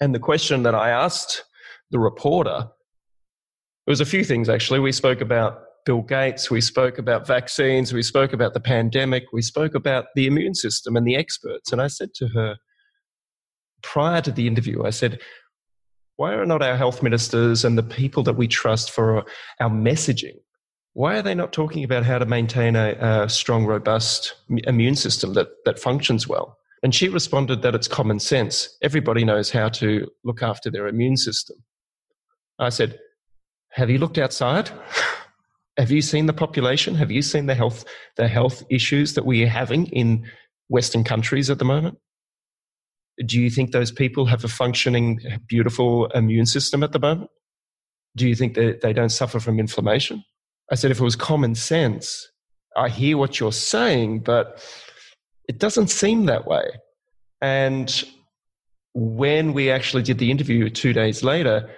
[0.00, 1.44] And the question that I asked
[1.90, 2.68] the reporter
[3.88, 4.80] it was a few things, actually.
[4.80, 9.40] We spoke about Bill Gates, we spoke about vaccines, we spoke about the pandemic, we
[9.40, 11.72] spoke about the immune system and the experts.
[11.72, 12.58] And I said to her,
[13.82, 15.22] prior to the interview, I said,
[16.16, 19.24] why are not our health ministers and the people that we trust for
[19.58, 20.36] our messaging?
[20.92, 24.34] Why are they not talking about how to maintain a, a strong, robust
[24.66, 26.58] immune system that, that functions well?
[26.82, 28.76] And she responded that it's common sense.
[28.82, 31.56] Everybody knows how to look after their immune system.
[32.58, 32.98] I said,
[33.78, 34.70] Have you looked outside?
[35.76, 36.96] Have you seen the population?
[36.96, 37.84] Have you seen the health,
[38.16, 40.28] the health issues that we are having in
[40.66, 41.96] Western countries at the moment?
[43.24, 47.30] Do you think those people have a functioning, beautiful immune system at the moment?
[48.16, 50.24] Do you think that they don't suffer from inflammation?
[50.72, 52.28] I said, if it was common sense,
[52.76, 54.60] I hear what you're saying, but
[55.48, 56.68] it doesn't seem that way.
[57.40, 58.04] And
[58.94, 61.70] when we actually did the interview two days later,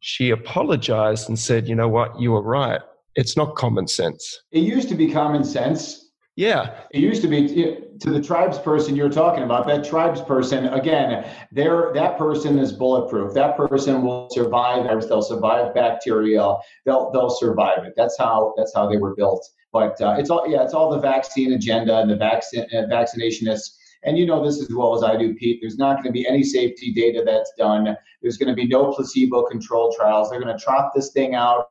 [0.00, 2.80] she apologized and said, you know what, you were right.
[3.14, 4.40] It's not common sense.
[4.50, 6.10] It used to be common sense.
[6.36, 6.84] Yeah.
[6.92, 7.48] It used to be
[8.00, 9.66] to the tribes person you're talking about.
[9.66, 13.34] That tribes person, again, there that person is bulletproof.
[13.34, 16.54] That person will survive They'll survive bacteria.
[16.86, 17.92] They'll they'll survive it.
[17.96, 19.46] That's how that's how they were built.
[19.72, 23.76] But uh, it's all yeah, it's all the vaccine agenda and the vaccine uh, vaccinationists.
[24.02, 25.58] And you know this as well as I do, Pete.
[25.60, 27.96] There's not going to be any safety data that's done.
[28.22, 30.30] There's going to be no placebo control trials.
[30.30, 31.66] They're going to trot this thing out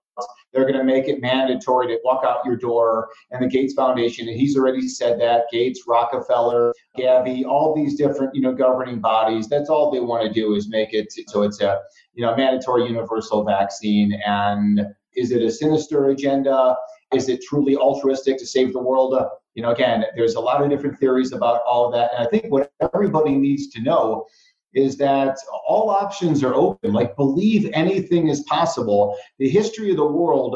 [0.52, 3.10] they're going to make it mandatory to walk out your door.
[3.32, 8.34] And the Gates Foundation, and he's already said that Gates, Rockefeller, Gavi, all these different
[8.34, 9.48] you know governing bodies.
[9.48, 11.80] That's all they want to do is make it so it's a
[12.14, 14.20] you know mandatory universal vaccine.
[14.26, 14.82] And
[15.16, 16.76] is it a sinister agenda?
[17.14, 19.16] Is it truly altruistic to save the world?
[19.55, 22.12] You know, again, there's a lot of different theories about all of that.
[22.14, 24.26] And I think what everybody needs to know
[24.74, 25.36] is that
[25.68, 26.93] all options are open.
[26.93, 29.18] Like, believe anything is possible.
[29.39, 30.55] The history of the world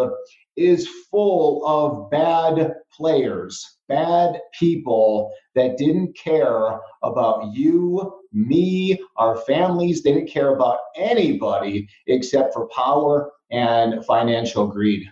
[0.56, 10.04] is full of bad players, bad people that didn't care about you, me, our families.
[10.04, 15.08] They didn't care about anybody except for power and financial greed.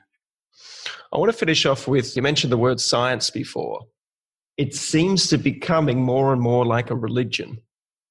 [1.13, 3.81] I want to finish off with you mentioned the word science before.
[4.57, 7.61] It seems to be becoming more and more like a religion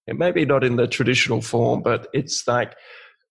[0.07, 2.75] and maybe not in the traditional form, but it's like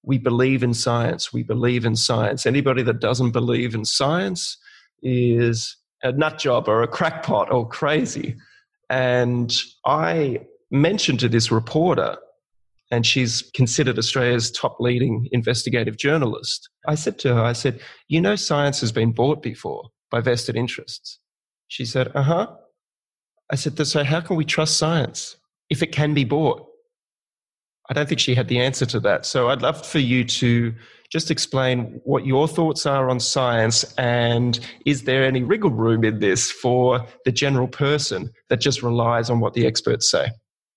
[0.04, 1.34] we believe in science.
[1.34, 2.46] We believe in science.
[2.46, 4.58] Anybody that doesn't believe in science
[5.02, 8.36] is a nut job or a crackpot or crazy.
[8.90, 9.54] And
[9.86, 10.42] I
[10.72, 12.18] mentioned to this reporter
[12.92, 16.70] and she's considered Australia's top leading investigative journalist.
[16.88, 20.56] I said to her, I said, You know, science has been bought before by vested
[20.56, 21.20] interests.
[21.68, 22.48] She said, Uh huh.
[23.52, 25.38] I said, So how can we trust science
[25.70, 26.66] if it can be bought?
[27.90, 29.26] I don't think she had the answer to that.
[29.26, 30.74] So I'd love for you to
[31.12, 36.20] just explain what your thoughts are on science and is there any wriggle room in
[36.20, 40.28] this for the general person that just relies on what the experts say?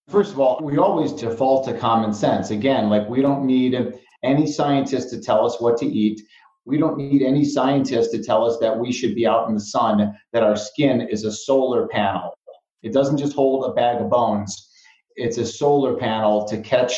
[0.08, 2.50] First of all, we always default to common sense.
[2.50, 6.20] Again, like we don't need any scientist to tell us what to eat.
[6.64, 9.60] We don't need any scientist to tell us that we should be out in the
[9.60, 12.36] sun, that our skin is a solar panel.
[12.82, 14.70] It doesn't just hold a bag of bones,
[15.16, 16.94] it's a solar panel to catch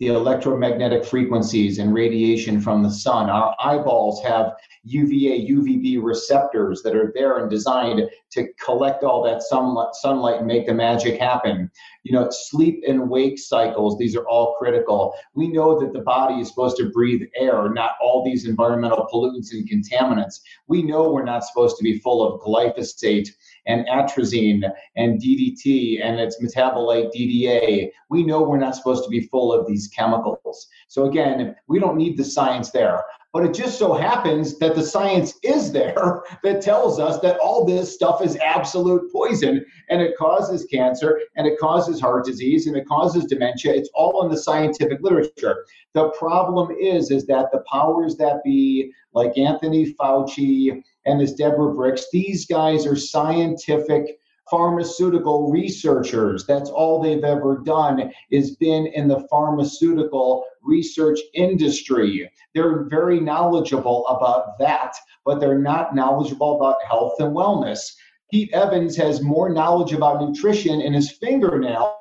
[0.00, 3.28] the electromagnetic frequencies and radiation from the sun.
[3.28, 9.42] Our eyeballs have UVA, UVB receptors that are there and designed to collect all that
[9.42, 11.70] sunlight, and make the magic happen.
[12.02, 15.14] You know, sleep and wake cycles, these are all critical.
[15.34, 19.52] We know that the body is supposed to breathe air, not all these environmental pollutants
[19.52, 20.40] and contaminants.
[20.66, 23.28] We know we're not supposed to be full of glyphosate
[23.70, 24.62] and atrazine
[24.96, 27.90] and DDT and its metabolite DDA.
[28.08, 30.68] We know we're not supposed to be full of these chemicals.
[30.88, 33.04] So again, we don't need the science there.
[33.32, 37.64] But it just so happens that the science is there that tells us that all
[37.64, 42.76] this stuff is absolute poison and it causes cancer and it causes heart disease and
[42.76, 43.72] it causes dementia.
[43.72, 45.64] It's all in the scientific literature.
[45.94, 51.74] The problem is, is that the powers that be, like Anthony Fauci and this Deborah
[51.74, 54.18] Birx, these guys are scientific
[54.50, 56.44] pharmaceutical researchers.
[56.44, 62.30] That's all they've ever done is been in the pharmaceutical research industry.
[62.54, 64.94] They're very knowledgeable about that,
[65.24, 67.92] but they're not knowledgeable about health and wellness.
[68.30, 71.96] Pete Evans has more knowledge about nutrition in his fingernail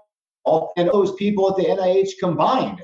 [0.76, 2.84] than those people at the NIH combined.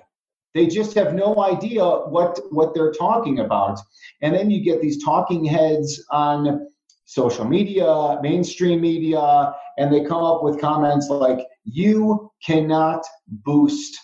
[0.55, 3.77] They just have no idea what, what they're talking about.
[4.21, 6.65] And then you get these talking heads on
[7.03, 13.99] social media, mainstream media, and they come up with comments like, you cannot boost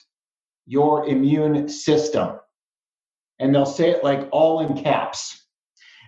[0.67, 2.37] your immune system.
[3.39, 5.45] And they'll say it like all in caps.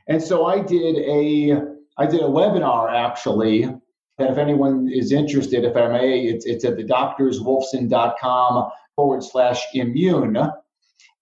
[0.10, 1.62] And so I did a
[1.98, 3.64] I did a webinar actually
[4.18, 9.62] that if anyone is interested, if I may, it's, it's at the doctorswolfson.com forward slash
[9.74, 10.38] immune.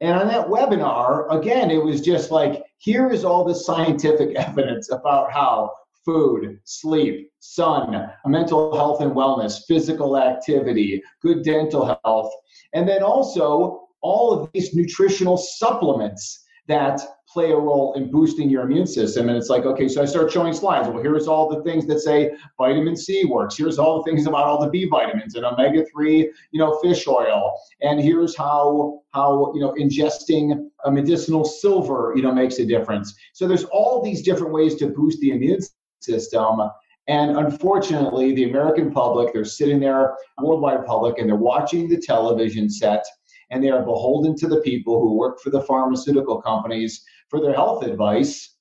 [0.01, 4.91] And on that webinar, again, it was just like, here is all the scientific evidence
[4.91, 5.71] about how
[6.03, 12.33] food, sleep, sun, mental health and wellness, physical activity, good dental health,
[12.73, 17.01] and then also all of these nutritional supplements that
[17.31, 19.29] play a role in boosting your immune system.
[19.29, 20.87] And it's like, okay, so I start showing slides.
[20.87, 23.57] Well, here's all the things that say vitamin C works.
[23.57, 27.53] Here's all the things about all the B vitamins and omega-3, you know, fish oil.
[27.81, 33.15] And here's how how you know ingesting a medicinal silver, you know, makes a difference.
[33.33, 35.61] So there's all these different ways to boost the immune
[36.01, 36.61] system.
[37.07, 42.69] And unfortunately, the American public, they're sitting there, worldwide public, and they're watching the television
[42.69, 43.03] set
[43.51, 47.53] and they are beholden to the people who work for the pharmaceutical companies for their
[47.53, 48.55] health advice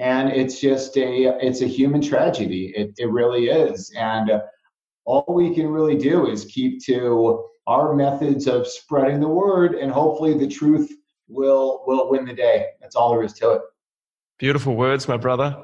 [0.00, 2.72] and it's just a it's a human tragedy.
[2.74, 3.92] It, it really is.
[3.96, 4.30] And
[5.04, 9.92] all we can really do is keep to our methods of spreading the word and
[9.92, 10.90] hopefully the truth
[11.28, 12.66] will will win the day.
[12.80, 13.62] That's all there is to it.
[14.38, 15.56] Beautiful words my brother.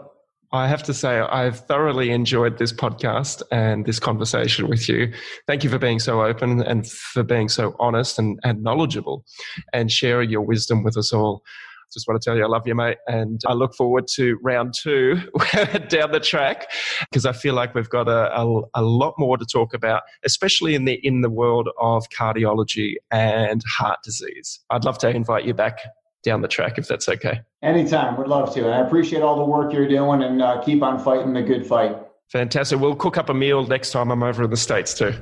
[0.52, 5.12] I have to say, I've thoroughly enjoyed this podcast and this conversation with you.
[5.46, 9.24] Thank you for being so open and for being so honest and, and knowledgeable
[9.72, 11.44] and sharing your wisdom with us all
[11.92, 12.98] just want to tell you I love you, mate.
[13.06, 15.16] And I look forward to round two
[15.88, 16.70] down the track
[17.10, 20.74] because I feel like we've got a, a, a, lot more to talk about, especially
[20.74, 24.60] in the in the world of cardiology and heart disease.
[24.70, 25.80] I'd love to invite you back
[26.22, 27.40] down the track if that's okay.
[27.62, 28.64] Anytime, would love to.
[28.64, 31.66] And I appreciate all the work you're doing and uh, keep on fighting the good
[31.66, 31.96] fight.
[32.30, 32.78] Fantastic.
[32.78, 35.14] We'll cook up a meal next time I'm over in the States too.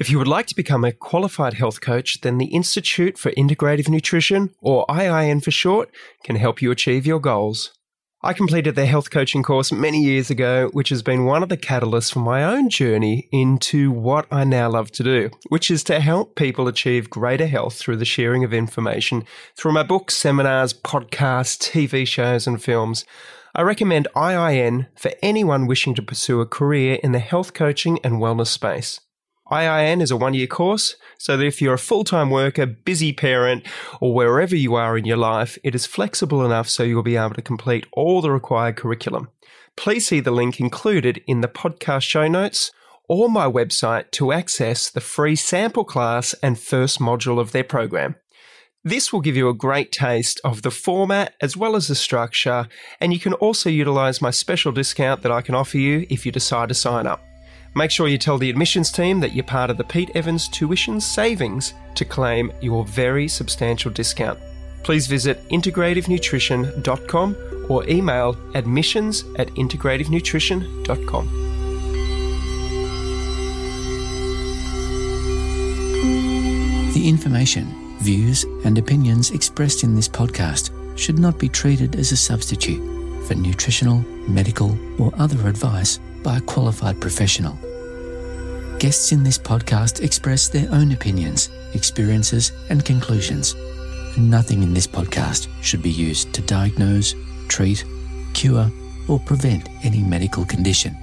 [0.00, 3.90] If you would like to become a qualified health coach, then the Institute for Integrative
[3.90, 5.90] Nutrition, or IIN for short,
[6.24, 7.72] can help you achieve your goals.
[8.22, 11.58] I completed the health coaching course many years ago, which has been one of the
[11.58, 16.00] catalysts for my own journey into what I now love to do, which is to
[16.00, 21.58] help people achieve greater health through the sharing of information through my books, seminars, podcasts,
[21.58, 23.04] TV shows, and films.
[23.54, 28.14] I recommend IIN for anyone wishing to pursue a career in the health coaching and
[28.14, 28.98] wellness space.
[29.50, 33.12] IIN is a one year course, so that if you're a full time worker, busy
[33.12, 33.66] parent,
[34.00, 37.34] or wherever you are in your life, it is flexible enough so you'll be able
[37.34, 39.28] to complete all the required curriculum.
[39.76, 42.70] Please see the link included in the podcast show notes
[43.08, 48.14] or my website to access the free sample class and first module of their program.
[48.84, 52.66] This will give you a great taste of the format as well as the structure,
[53.00, 56.32] and you can also utilize my special discount that I can offer you if you
[56.32, 57.29] decide to sign up.
[57.74, 61.00] Make sure you tell the admissions team that you're part of the Pete Evans Tuition
[61.00, 64.40] Savings to claim your very substantial discount.
[64.82, 67.36] Please visit integrativenutrition.com
[67.68, 71.36] or email admissions at integrativenutrition.com.
[76.92, 82.16] The information, views, and opinions expressed in this podcast should not be treated as a
[82.16, 82.80] substitute
[83.28, 87.58] for nutritional, medical, or other advice by a qualified professional.
[88.78, 93.54] Guests in this podcast express their own opinions, experiences, and conclusions.
[94.16, 97.14] Nothing in this podcast should be used to diagnose,
[97.48, 97.84] treat,
[98.32, 98.70] cure,
[99.08, 100.96] or prevent any medical condition.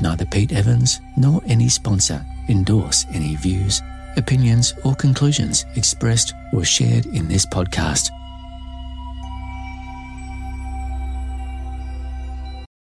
[0.00, 3.82] Neither Pete Evans nor any sponsor endorse any views,
[4.16, 8.08] opinions, or conclusions expressed or shared in this podcast.